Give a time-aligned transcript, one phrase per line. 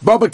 [0.00, 0.28] Let's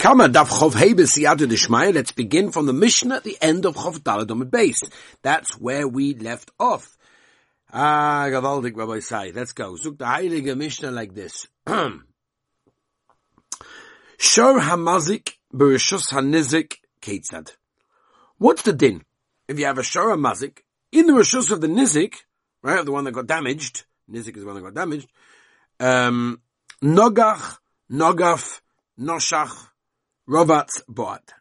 [2.11, 4.81] begin from the Mishnah at the end of Chov Daladom base.
[5.23, 6.95] That's where we left off.
[7.73, 9.31] Ah, Gavaldik Rabbi Sai.
[9.33, 9.73] Let's go.
[9.73, 11.47] Zuk the Heilige Mishnah like this.
[11.67, 11.99] Shor
[14.59, 17.55] Hamazik Bereshus Hanizik Ketzad.
[18.37, 19.01] What's the din?
[19.47, 20.59] If you have a Shor Hamazik
[20.91, 22.17] in the Rishus of the Nizik,
[22.61, 25.09] right, the one that got damaged, Nizik is the one that got damaged,
[25.79, 26.39] um,
[26.83, 27.57] Nogach,
[27.91, 28.61] Nogaf,
[28.99, 29.69] Noshach,
[30.29, 31.33] Rovat, Boat.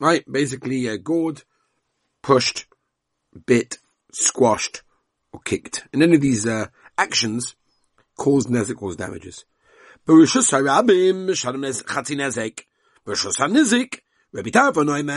[0.00, 0.24] Right?
[0.30, 1.42] Basically, a gored,
[2.22, 2.66] pushed,
[3.46, 3.78] bit,
[4.12, 4.82] squashed,
[5.32, 5.86] or kicked.
[5.92, 6.66] And any of these, uh,
[6.96, 7.56] actions
[8.16, 9.44] cause nezek, cause damages.
[10.06, 10.96] Nezek.
[13.06, 14.00] Hanizik,
[14.32, 15.16] Rabbi oimrim,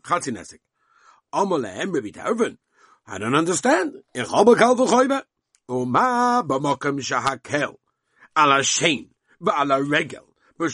[0.00, 0.58] nezek.
[1.32, 2.56] Rabbi.
[3.04, 4.02] I don't understand.
[4.14, 5.22] Ich habe v'choybe.
[5.68, 7.74] B'mokem shahakel.
[8.36, 9.08] Ala shein.
[9.42, 10.28] Ba'ala regel.
[10.60, 10.70] In a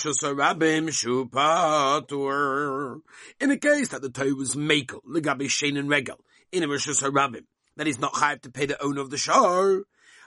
[3.56, 6.20] case that the toe was makel, legabi shein and regel,
[6.52, 7.44] in a Rishus Harabim,
[7.76, 9.84] that he's not hired to pay the owner of the shore.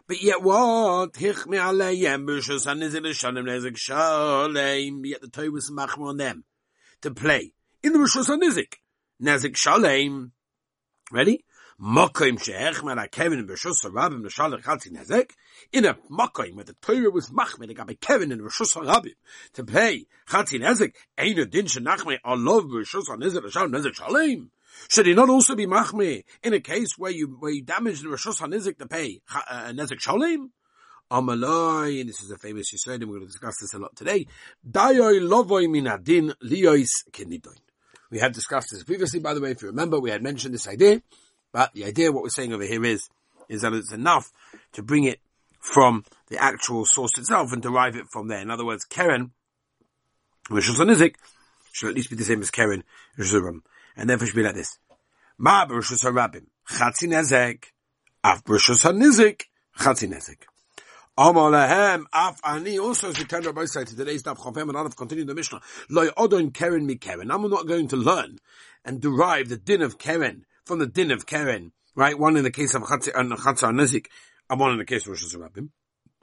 [0.07, 1.15] But yet what?
[1.15, 6.43] Hich me aleyem, Rishus hanizil shalim nezik shalem, yet the toe was machmer on them
[7.01, 7.53] to play.
[7.83, 8.79] In the Rishus hanizik,
[9.21, 10.31] nezik shalem.
[11.11, 11.43] Ready?
[11.81, 15.31] Mokoim she'ech mer Keren b'shus harabim l'shal chatzi nezek.
[15.73, 19.15] In a mokoim where the Torah was machmer gabe Keren and b'shus harabim
[19.53, 20.93] to pay chatzi nezek.
[21.17, 24.51] Ein a din shenachme alov b'shus hanezek l'shal nezek shalem.
[24.89, 28.09] Should he not also be machme in a case where you where you damage the
[28.09, 30.51] rishus hanizik to pay uh, nezek shalem?
[31.11, 33.95] Amaloi, and this is a famous Yisrael, and we're going to discuss this a lot
[33.95, 34.27] today.
[34.69, 37.57] Dayoi lovoi minadin liois kenidoin.
[38.11, 40.67] We have discussed this previously, by the way, if you remember, we had mentioned this
[40.67, 41.01] idea
[41.51, 43.09] but the idea, what we're saying over here is,
[43.49, 44.31] is that it's enough
[44.73, 45.19] to bring it
[45.59, 48.39] from the actual source itself and derive it from there.
[48.39, 49.31] In other words, Keren,
[50.49, 51.15] Rishus Nizik,
[51.71, 52.83] should at least be the same as Keren,
[53.17, 53.61] Rishuram.
[53.95, 54.77] And therefore it should be like this.
[55.37, 57.65] Ma Rishus Harabim, Chatzi Nezek,
[58.23, 59.43] Af Rishus Nizik,
[59.77, 60.43] Chatzi Nezek.
[61.17, 64.77] Amalahem, Af Ani, also as we turn our both sides to today's Daf Chofem and
[64.77, 67.29] Aleph continue the Mishnah, Loi Odon Keren Mi Keren.
[67.29, 68.39] I'm not going to learn
[68.85, 72.17] and derive the din of Keren from the din of Keren, right?
[72.17, 74.05] One in the case of Chatzar Nezik,
[74.49, 75.67] and one in the case of Rosh Hashanah.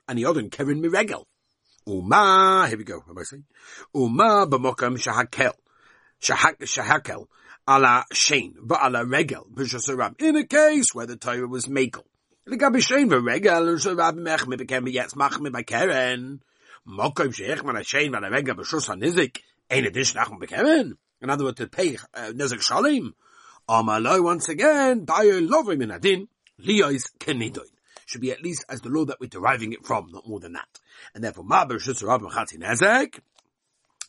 [0.09, 1.25] And the other in Keren Miregel.
[1.87, 3.45] Uma, here we go, am I saying?
[3.95, 5.53] Uma b'mokam shahakel.
[6.23, 7.27] Shahak, shahakel.
[7.69, 10.19] Ala shein, va'ala regel, b'shosarab.
[10.23, 12.05] In a case where the Torah was makel.
[12.47, 16.39] L'gabi shein v'regel, l'shosarab mechme b'kem yetz machme b'keren.
[16.89, 19.41] Mokom sheich man a shein v'ala regel b'shos ha'nizik.
[19.71, 20.93] Ein edish nachme b'keren.
[21.21, 23.13] In other words, to pay uh, nizik shalim.
[23.69, 26.29] Amaloi once again, Dayo Lovim in
[27.21, 27.62] Kenidoin.
[28.06, 30.55] Should be at least as the law that we're deriving it from, not more than
[30.55, 30.69] that.
[31.15, 33.21] And therefore, Ma Bereshus Rab Mechati Nezek,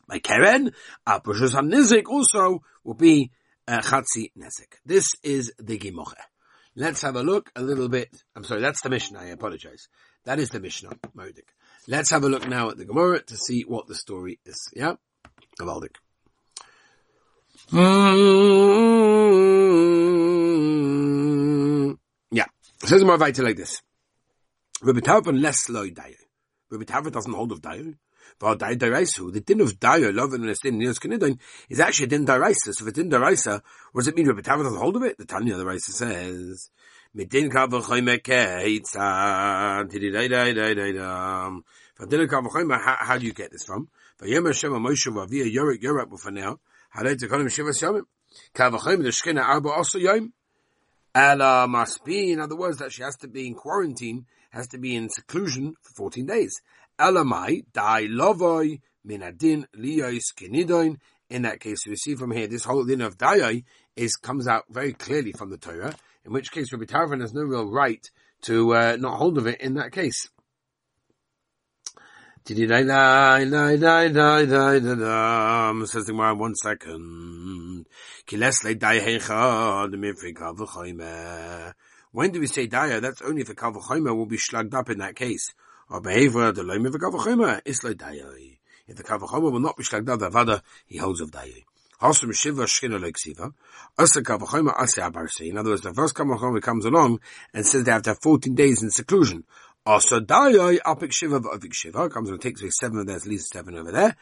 [0.07, 0.71] by Keren,
[1.05, 3.31] Bereshus Nizik also will be
[3.67, 4.77] uh, Chatzi Nezek.
[4.85, 6.13] This is the Gimoche.
[6.75, 8.09] Let's have a look a little bit.
[8.35, 9.19] I'm sorry, that's the Mishnah.
[9.19, 9.89] I apologize.
[10.23, 11.49] That is the Mishnah, Modik.
[11.87, 14.69] Let's have a look now at the Gemara to see what the story is.
[14.73, 14.93] Yeah?
[15.59, 15.95] Gavaldik.
[22.89, 23.83] Says more weiter like this.
[24.81, 26.15] Rabbi Tarfon less loy dayo.
[26.71, 27.93] Rabbi Tarfon doesn't hold of dayo.
[28.39, 31.37] But dayo daraisu, the din of dayo, love and understanding neos kenidoin,
[31.69, 32.73] is actually a din daraisa.
[32.73, 33.61] So if it's din daraisa,
[33.91, 35.19] what does it mean Rabbi Tarfon doesn't hold of it?
[35.19, 36.71] The Tanya the Raisa says,
[37.15, 41.63] Midin kavachoy mekeitzan, tididai
[43.05, 43.87] how do you get this from?
[44.19, 46.57] Vayem Hashem Moshe Vavia Yorik Yorak Bufanel,
[46.97, 48.05] Halei Tekonim Shivas Yomim.
[48.55, 50.33] Kavachim the Shechina Arba also Yom.
[51.13, 54.77] Ella must be, in other words, that she has to be in quarantine, has to
[54.77, 56.61] be in seclusion for 14 days.
[56.97, 60.97] Ella mai, dai lovoi, minadin, liyos, kenidoin.
[61.29, 63.63] In that case, we see from here, this whole din of dayai
[63.95, 65.93] is, comes out very clearly from the Torah,
[66.25, 68.05] in which case Rabbi Tarfon has no real right
[68.43, 70.27] to, uh, not hold of it in that case.
[72.45, 72.57] Says
[76.05, 77.58] the one second.
[82.11, 83.01] When do we say daya?
[83.01, 85.53] That's only if the kavachomer will be slugged up in that case.
[85.89, 86.05] The.
[88.87, 91.63] If the kavachomer will not be slugged up, the vada he holds of daya.
[92.01, 92.27] Asa
[94.77, 95.43] asa.
[95.43, 97.19] In other words, the first kavachomer comes along
[97.53, 99.43] and says they have to have 14 days in seclusion.
[99.85, 103.91] Also, Dayoi, Apik Shiva, Shiva, comes and takes away seven of at least seven over
[103.91, 104.15] there.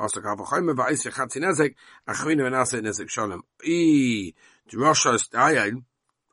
[0.00, 1.74] Also Kavachoyme, Va'isi Chatzi Nezek,
[2.08, 3.40] Achvina Venase Nezek Sholem.
[3.64, 4.32] E,
[4.70, 5.82] Droshos Dayoi,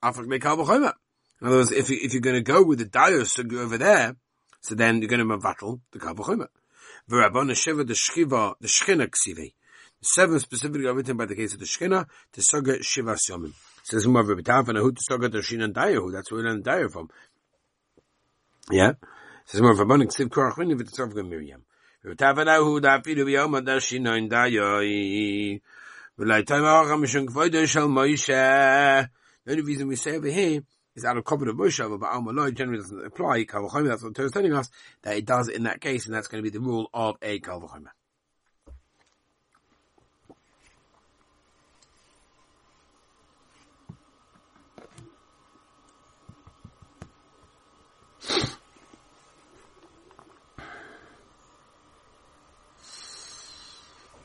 [0.04, 0.94] Apik Me Kavachoyme.
[1.42, 4.16] In other words, if, you, if you're going to go with the Dayos over there,
[4.68, 6.48] So then you're going to mavatl the kavachomer.
[7.10, 9.54] V'rabban shiva the shchiva the ksivi.
[10.02, 13.54] Seven specifically are written by the case of the shchina to saga shiva syomim.
[13.84, 16.12] Says of Rabbi and who to saga the shin and dayahu.
[16.12, 17.10] That's where we learn from.
[18.70, 18.94] Yeah.
[19.46, 21.63] Says of Rabban ksiv korach v'ni v'tzav Miriam.
[22.15, 23.01] Tavanahu da
[27.65, 29.09] shal Moshe.
[29.45, 30.63] The only reason we say over here
[30.95, 33.45] is out of covenant of Moshe, but Al Maloi generally doesn't apply.
[33.45, 34.69] Kalvachomer, that's what Torah is telling us,
[35.04, 37.39] that it does in that case, and that's going to be the rule of a
[37.39, 37.89] Kalvachomer.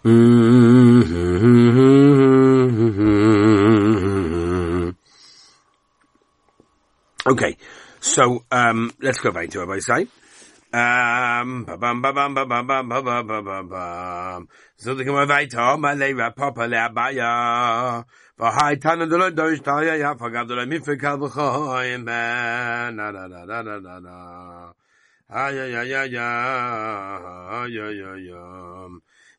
[7.25, 7.57] Okay,
[8.01, 10.09] so um, let's go back to Rabbi Say.
[10.73, 11.67] Um.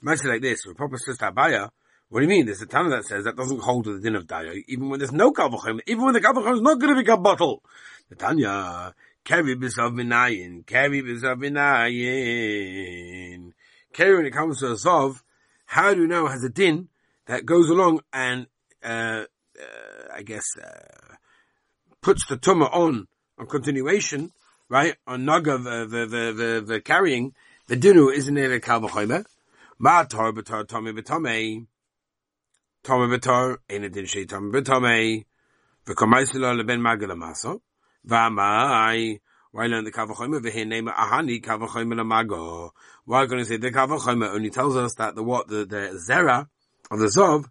[0.03, 1.69] Imagine like this, Papa says Abaye,
[2.09, 2.45] what do you mean?
[2.45, 4.99] There's a Tana that says that doesn't hold to the din of Daya, even when
[4.99, 7.63] there's no Kalvachim, even when the Kalvachim is not going to become bottle.
[8.09, 12.73] The Tanya, carry bisav minayin, carry bisav minayin.
[13.93, 15.21] Carry when it comes to a Zav,
[15.65, 16.89] how do you know has a din
[17.27, 18.47] that goes along and,
[18.83, 19.23] uh,
[19.57, 21.15] uh, I guess, uh,
[22.01, 23.07] puts the tumah on,
[23.39, 24.33] on continuation,
[24.67, 24.97] right?
[25.07, 27.33] On naga, the, the, the, the, the carrying,
[27.67, 29.23] the dinu isn't it a kalvachomer?
[29.83, 31.67] Ma tar b'tar tame b'tamei.
[32.85, 35.25] Tome betar, ein adin shei tome betame,
[35.85, 37.61] v'komaisila leben magala maso,
[38.07, 39.19] v'amai,
[39.51, 42.69] why learn the kavachomer v'hinema ahani kavachomer lamago.
[43.03, 46.47] Why going to say the kavachomer only tells us that the what, the, the zera
[46.89, 47.49] of the zov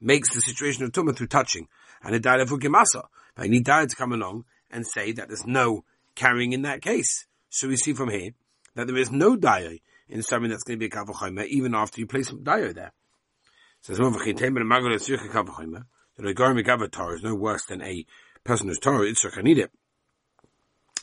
[0.00, 1.68] makes the situation of tumah through touching,
[2.02, 3.04] and it died of ukimasa.
[3.34, 5.84] But I need died to come along and say that there's no
[6.14, 7.26] carrying in that case.
[7.50, 8.30] So we see from here
[8.76, 9.80] that there is no dye
[10.10, 12.92] in something that's going to be a kavachomer even after you place some dye there.
[13.82, 15.84] Says one for chitem ben magol etzircha kavachomer.
[16.16, 18.04] The regar megavatar is no worse than a
[18.44, 19.08] person who's Torah.
[19.08, 19.68] It's a.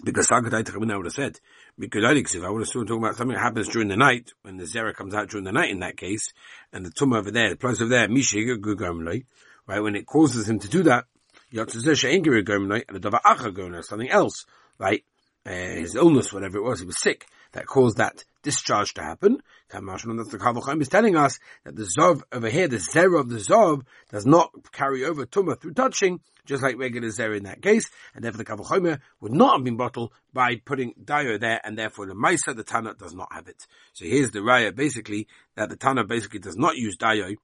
[0.04, 1.39] Because Sagadai Tachamina would have said,
[1.80, 4.57] Mikulaylik if I would have still talking about something that happens during the night, when
[4.57, 6.33] the Zera comes out during the night in that case,
[6.71, 9.25] and the Tumah over there, the place over there, Mishig Gugamloi,
[9.65, 11.06] right, when it causes him to do that,
[11.51, 14.45] Yatzazesha Ingir Gugamloi, and the Dava Acha something else,
[14.77, 15.04] right,
[15.48, 19.44] uh, his illness, whatever it was, he was sick, that caused that discharge to happen.
[19.69, 23.39] That's the Kavachaim is telling us that the Zov over here, the Zera of the
[23.39, 27.89] Zov, does not carry over Tumah through touching, just like regular Zera in that case,
[28.15, 32.05] and therefore the Kavachomer would not have been bottled by putting Dio there, and therefore
[32.05, 33.67] the Maisa, the Tana, does not have it.
[33.91, 37.35] So here's the Raya, basically, that the Tana basically does not use Dio,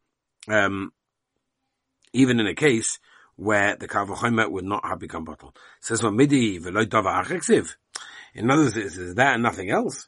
[0.48, 0.94] um,
[2.14, 3.00] even in a case
[3.36, 5.60] where the Kavachomer would not have become bottled.
[5.82, 10.08] Says, Midi, In other words, is that and nothing else.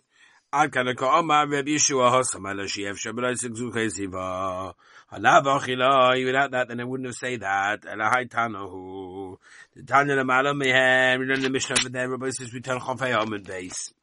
[0.53, 4.73] Ad kana ko Omar Rebbe Yeshua hosam ala she'yev shaloi b'tziksu kiziva.
[5.13, 7.81] Without that, then I wouldn't have said that.
[7.83, 9.37] Elahai Tanahu.
[9.75, 11.19] The Tanya Lamala Mehem.
[11.19, 12.09] We learn the Mishnah over there.
[12.09, 13.93] Rabbi says we turn Chafei Amid base.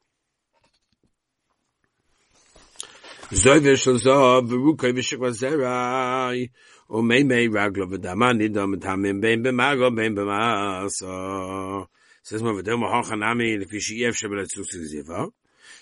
[3.29, 6.49] Zoyve Shalzav, Verukai Vishikwa Zerai.
[6.89, 11.87] O mei mei raglo v'damani dom tamim bein b'mago bein b'masa.
[12.23, 15.31] Says more v'dom ha'chanami lefi she'yev shebele tzusi ziva.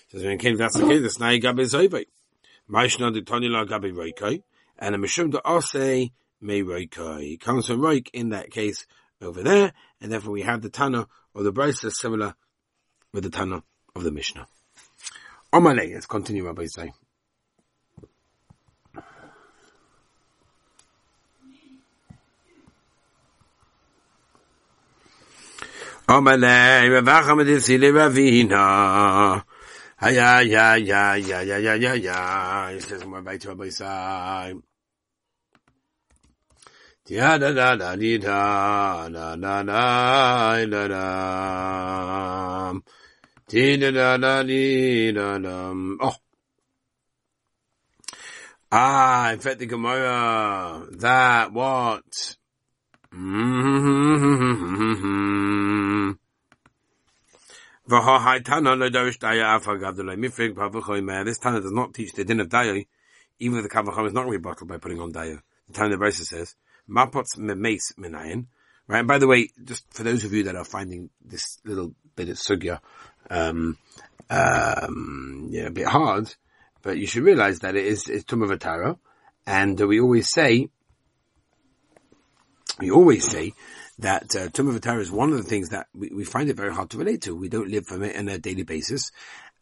[0.08, 2.06] Says when came that's the case, it's nai gabe zoyve.
[2.70, 4.42] Maishna de tani la gabe roikai.
[4.78, 6.10] And a mishum de ase
[6.40, 7.22] mei roikai.
[7.22, 8.86] He comes from roik in that case
[9.20, 9.72] over there.
[10.00, 12.34] And therefore we have the Tana of the Brisa similar
[13.12, 13.62] with the Tana
[13.94, 14.46] of the Mishnah.
[15.52, 16.92] Omale, let's continue Rabbi say.
[26.08, 29.44] Omale, Ravacha Medisili Ravina.
[30.00, 32.70] Ya, ya, ya, ya, ya, ya, ya, ya.
[32.70, 34.54] He says more by Rabbi Sai.
[37.04, 42.74] Da da da da di da da da da da da.
[43.48, 45.74] Di da da da di da da.
[46.00, 46.16] Oh.
[48.70, 52.36] Ah, in fact, the Gemara, that what?
[53.12, 54.58] Mm-hmm.
[57.88, 58.04] This
[58.44, 58.76] Tana
[61.60, 62.86] does not teach the din of daya,
[63.38, 65.40] even if the Kavacham is not rebutted by putting on daya.
[65.68, 66.54] The Tana the verse says,
[66.86, 68.46] Mapot's memes minayin.
[68.86, 71.94] Right, and by the way, just for those of you that are finding this little
[72.14, 72.80] bit of sugya,
[73.30, 73.78] um,
[74.28, 76.34] um, yeah, a bit hard,
[76.82, 78.98] but you should realize that it is, it's Tumavatara,
[79.46, 80.68] and we always say,
[82.78, 83.52] we always say
[83.98, 86.90] that uh, Tumah is one of the things that we, we, find it very hard
[86.90, 87.34] to relate to.
[87.34, 89.10] We don't live from it on a daily basis.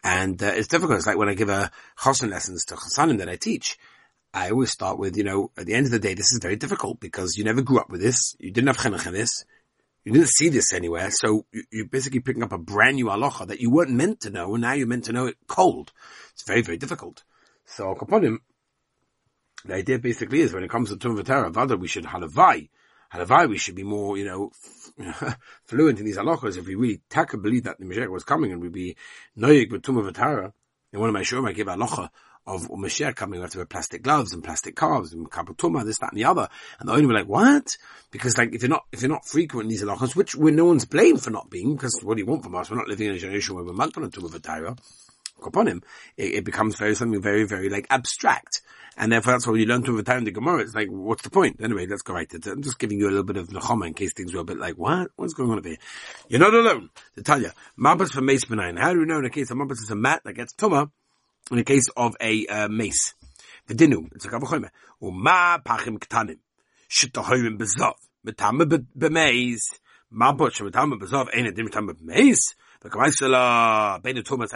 [0.05, 0.99] And uh, it's difficult.
[0.99, 3.79] It's like when I give a chassan lessons to chassanim that I teach,
[4.35, 6.57] I always start with, you know, at the end of the day, this is very
[6.57, 8.37] difficult because you never grew up with this.
[8.39, 9.45] You didn't have chinuch in this.
[10.05, 11.11] You didn't see this anywhere.
[11.11, 14.31] So you, are basically picking up a brand new halacha that you weren't meant to
[14.31, 14.55] know.
[14.55, 15.93] And now you're meant to know it cold.
[16.35, 17.25] It's very, very difficult.
[17.65, 18.37] So Kaponim,
[19.65, 22.69] the idea basically is when it comes to Tumah V'Tara, we should halavai
[23.13, 24.51] Halavai, we should be more, you know,
[25.65, 28.61] fluent in these halachas if we really taka believe that the Mashiach was coming and
[28.61, 28.97] we'd be
[29.39, 30.53] noyig with tumah v'tara.
[30.93, 32.11] And one of my shurim, I give halacha
[32.47, 35.99] of Mashiach coming, we have to wear plastic gloves and plastic calves and kabutuma, this,
[35.99, 36.49] that, and the other.
[36.79, 37.77] And the only were like, what?
[38.11, 40.65] Because like, if you're not, if you're not frequent in these halachas, which we're no
[40.65, 42.71] one's blame for not being, because what do you want from us?
[42.71, 44.79] We're not living in a generation where we're magban on tumah v'tara
[45.45, 45.83] upon him,
[46.17, 48.63] it, it, becomes very something very, very like abstract.
[48.97, 51.31] And therefore that's why when you learn to time the Gemara, it's like, what's the
[51.31, 51.61] point?
[51.63, 54.15] Anyway, let's go right I'm just giving you a little bit of nechama in case
[54.15, 55.11] things were a bit like, what?
[55.17, 55.77] What's going on here?
[56.29, 56.91] You're not alone.
[57.23, 58.77] Tell you, mabas for mace benign.
[58.77, 60.91] How do we know in a case of mabas is a mat that gets tuma,
[61.51, 63.15] in the case of a uh, mace?
[63.67, 64.71] The dinu, it's a kavachoyme.
[65.03, 66.39] Uma pachim ktanim.
[66.89, 67.95] Shitahoyim bezov.
[68.25, 69.61] Metama b'meis.
[70.13, 71.29] Mabot shemetama bezov.
[71.37, 72.55] Ein edim metama b'meis.
[72.91, 73.21] Tumas
[74.23, 74.53] tumas.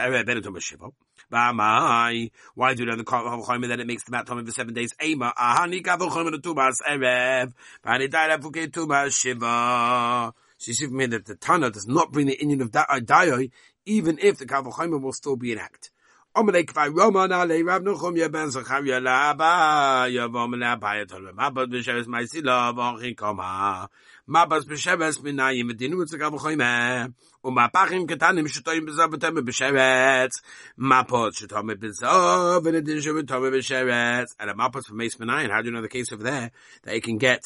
[2.55, 4.95] Why do you learn the Chacham that it makes the matam for seven days?
[5.03, 7.53] Ema ahani kavachim the tubas erev.
[7.85, 10.33] V'ani daira fuke tubas shiva.
[10.59, 13.51] So you see from here that the Tana does not bring the Indian of Dayoi,
[13.87, 15.91] even if the Kavachim will still be in act.
[16.36, 22.08] Omelek vay Roman ale Rav Nuchum ye ben Zacharia laba yavom laba yatol mabas b'sheves
[22.08, 23.90] ma'isila v'ochin koma
[24.28, 27.14] mabas b'sheves minayim v'dinu tzagav choyme
[27.46, 30.32] ומהפכים קטנים שטועים בזו ותאמה בשרץ,
[30.78, 35.72] מפות שטומה בזו ונדין שבתומה בשרץ, and a mapot from Mace Menayan, how do you
[35.72, 36.52] know the case over there,
[36.84, 37.42] that you can get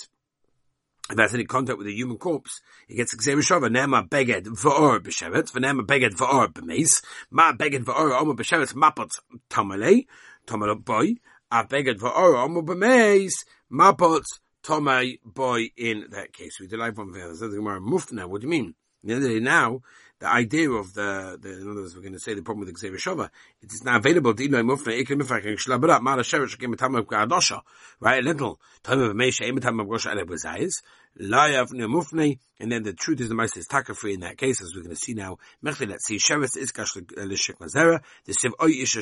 [1.10, 5.00] if that's any contact with a human corpse, he gets Xer Shava, Nema Beged V'or
[5.00, 9.10] B'Shevet, V'Nema Beged V'or B'Meis, Ma Beged V'or Omo B'Shevet, Mapot
[9.50, 10.06] Tomale,
[10.46, 11.14] Tomale Boy,
[11.50, 13.32] A Beged V'or Omo B'Meis,
[13.70, 14.24] Mapot
[14.64, 16.58] Tomei Boy in that case.
[16.58, 17.12] We did live one.
[17.12, 18.26] There's the Gemara Mufna.
[18.26, 18.74] What do you mean?
[19.02, 19.82] The other day now,
[20.24, 22.74] the idea of the, the in other words, we're going to say the problem with
[22.74, 23.28] the Xavier Shava,
[23.60, 24.32] it is now available.
[24.32, 27.60] To Iloi Mufna, Ikim Mifak, Shlabarat, Mala Sheresh, Kim Tam Gadosha,
[28.00, 28.24] right?
[28.24, 28.58] A little.
[28.82, 30.82] Time of Mesha, Im Tam of Gosha, Ele Bezayis,
[31.20, 34.62] Layav Mufne, and then the truth is the most is taka free in that case,
[34.62, 35.36] as we're going to see now.
[35.62, 39.00] Let's see, Sheretz is Gash Lishik Lazera, the Siv Oy Isha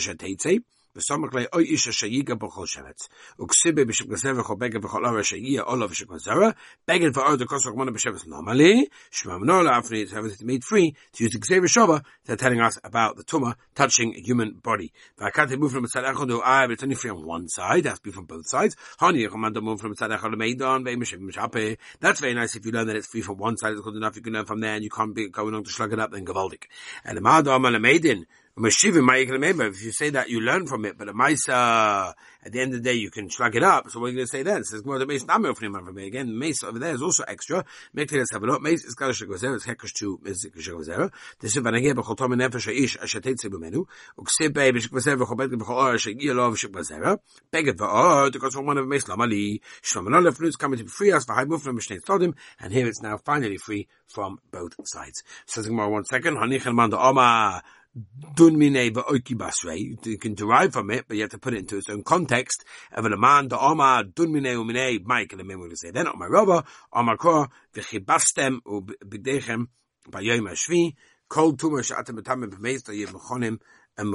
[0.95, 1.47] Normally,
[10.03, 14.15] it's made free to use the Gzev Shava they're telling us about the Tumah touching
[14.15, 14.93] a human body.
[15.19, 18.77] It's only free on one side, it has to be from both sides.
[19.01, 19.13] That's
[22.21, 24.23] very nice if you learn that it's free from one side, it's good enough, you
[24.23, 26.27] can learn from there and you can't be going on to slug it up then
[26.27, 26.65] Gavaldik.
[27.05, 31.09] And the Madam and the Maiden, if you say that, you learn from it, but
[31.09, 32.12] a Maisa,
[32.44, 33.88] at the end of the day, you can shrug it up.
[33.88, 34.59] So what are you going to say then?
[34.59, 35.23] It says, well, the mace.
[35.23, 37.64] Again, mace over there is also extra.
[37.94, 38.75] This is Vanagir
[41.94, 42.66] Bechol Tom Nefesh
[48.78, 49.61] of Mace Lamali,
[50.59, 51.26] coming to free us,
[52.61, 55.23] and here it's now finally free from both sides.
[55.47, 57.62] Says one second, Hanich and Manda Oma,
[57.95, 58.05] You
[60.19, 62.65] can derive from it, but you have to put it into its own context.
[62.97, 67.17] Evan man da oma dunmine umine Mike and the will say then my robber oma
[67.19, 67.51] kor
[73.99, 74.15] and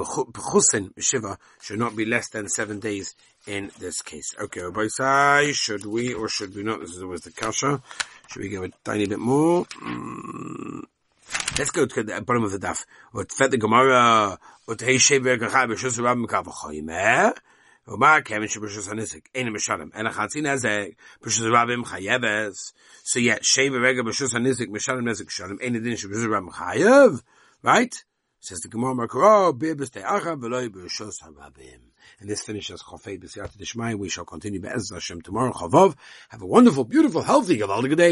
[0.94, 3.14] b'shiva should not be less than seven days
[3.46, 4.34] in this case.
[4.40, 4.62] Okay,
[5.52, 6.80] should we or should we not?
[6.80, 7.80] This is always the kasha.
[8.28, 9.64] Should we go a tiny bit more?
[9.64, 10.57] Mm.
[11.57, 12.85] Let's go to the bottom of the daf.
[13.11, 17.33] What fed the Gemara, what hey shever gachai b'shus rabim kavachoymer,
[17.87, 20.87] ומה כיוון שברשוס הנזק אין משלם, אלא חצי נזק,
[21.21, 22.73] ברשוס רבים חייבס,
[23.03, 27.21] so yet, שי ורגע ברשוס הנזק משלם נזק שלם, אין הדין שברשוס רבים חייב,
[27.65, 28.03] right?
[28.39, 31.93] says the Gemara Makaro, bibis te'acha v'loi ברשוס הרבים.
[32.19, 33.95] And this finishes Chofei B'Siyata Dishmai.
[33.95, 35.51] We shall continue Be'ez Hashem tomorrow.
[35.51, 35.95] Chavav.
[36.29, 38.11] Have a wonderful, beautiful, healthy, Gavaldig day.